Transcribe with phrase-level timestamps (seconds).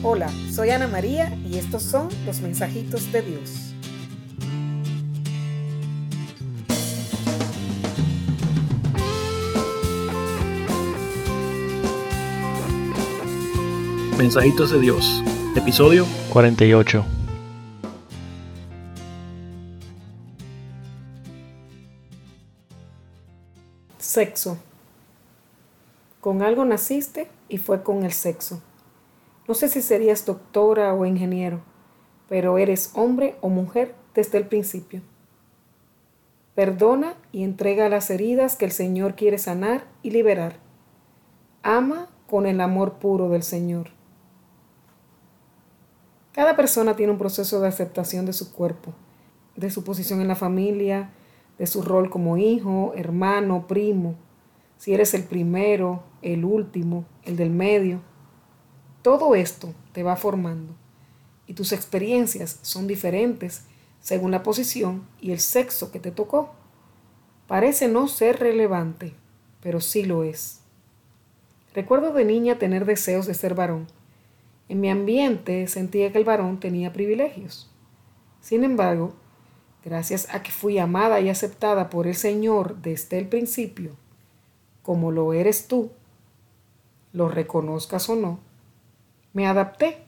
[0.00, 3.74] Hola, soy Ana María y estos son los mensajitos de Dios.
[14.16, 15.20] Mensajitos de Dios,
[15.56, 17.04] episodio 48.
[23.98, 24.58] Sexo.
[26.20, 28.62] Con algo naciste y fue con el sexo.
[29.48, 31.62] No sé si serías doctora o ingeniero,
[32.28, 35.00] pero eres hombre o mujer desde el principio.
[36.54, 40.56] Perdona y entrega las heridas que el Señor quiere sanar y liberar.
[41.62, 43.90] Ama con el amor puro del Señor.
[46.32, 48.92] Cada persona tiene un proceso de aceptación de su cuerpo,
[49.56, 51.10] de su posición en la familia,
[51.58, 54.14] de su rol como hijo, hermano, primo,
[54.76, 58.00] si eres el primero, el último, el del medio.
[59.08, 60.74] Todo esto te va formando
[61.46, 63.62] y tus experiencias son diferentes
[64.02, 66.50] según la posición y el sexo que te tocó.
[67.46, 69.14] Parece no ser relevante,
[69.62, 70.60] pero sí lo es.
[71.72, 73.86] Recuerdo de niña tener deseos de ser varón.
[74.68, 77.70] En mi ambiente sentía que el varón tenía privilegios.
[78.42, 79.14] Sin embargo,
[79.82, 83.92] gracias a que fui amada y aceptada por el Señor desde el principio,
[84.82, 85.92] como lo eres tú,
[87.14, 88.46] lo reconozcas o no,
[89.38, 90.04] me adapté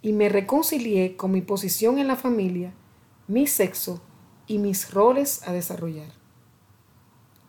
[0.00, 2.74] y me reconcilié con mi posición en la familia,
[3.28, 4.02] mi sexo
[4.48, 6.10] y mis roles a desarrollar.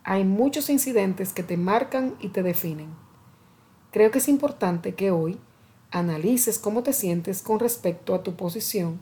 [0.04, 2.94] Hay muchos incidentes que te marcan y te definen.
[3.90, 5.40] Creo que es importante que hoy
[5.90, 9.00] analices cómo te sientes con respecto a tu posición,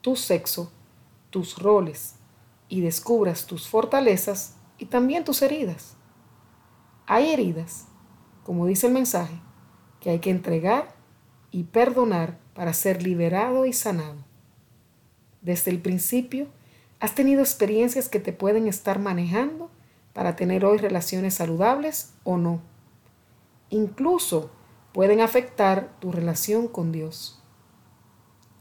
[0.00, 0.72] tu sexo,
[1.28, 2.14] tus roles
[2.70, 5.98] y descubras tus fortalezas y también tus heridas.
[7.04, 7.86] Hay heridas,
[8.44, 9.38] como dice el mensaje,
[10.00, 10.98] que hay que entregar
[11.52, 14.16] y perdonar para ser liberado y sanado.
[15.42, 16.48] Desde el principio,
[17.00, 19.70] has tenido experiencias que te pueden estar manejando
[20.12, 22.60] para tener hoy relaciones saludables o no.
[23.70, 24.50] Incluso
[24.92, 27.40] pueden afectar tu relación con Dios.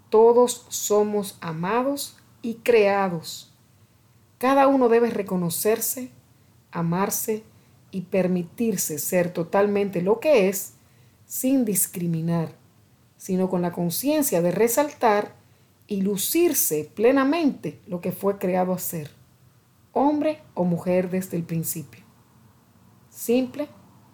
[0.09, 3.53] Todos somos amados y creados.
[4.37, 6.11] Cada uno debe reconocerse,
[6.71, 7.43] amarse
[7.91, 10.75] y permitirse ser totalmente lo que es
[11.25, 12.59] sin discriminar
[13.19, 15.35] sino con la conciencia de resaltar
[15.87, 19.11] y lucirse plenamente lo que fue creado a ser,
[19.91, 22.03] hombre o mujer desde el principio.
[23.09, 23.67] Simple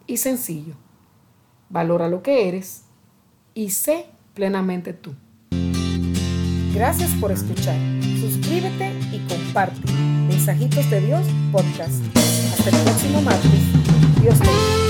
[0.07, 0.75] y sencillo.
[1.69, 2.85] Valora lo que eres
[3.53, 5.13] y sé plenamente tú.
[6.73, 7.77] Gracias por escuchar.
[8.19, 9.91] Suscríbete y comparte.
[10.27, 12.03] Mensajitos de Dios podcast.
[12.57, 14.21] Hasta el próximo martes.
[14.21, 14.84] Dios te.